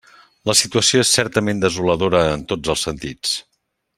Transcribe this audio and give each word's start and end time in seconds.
La 0.49 0.53
situació 0.61 1.01
és 1.07 1.11
certament 1.17 1.61
desoladora 1.65 2.23
en 2.33 2.47
tots 2.53 2.75
els 2.77 2.87
sentits. 2.89 3.39